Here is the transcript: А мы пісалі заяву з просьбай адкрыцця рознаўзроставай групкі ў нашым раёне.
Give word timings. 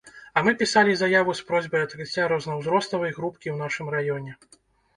А 0.39 0.41
мы 0.45 0.53
пісалі 0.61 0.95
заяву 1.01 1.35
з 1.41 1.45
просьбай 1.49 1.85
адкрыцця 1.89 2.27
рознаўзроставай 2.33 3.15
групкі 3.21 3.47
ў 3.55 3.57
нашым 3.63 3.87
раёне. 3.97 4.39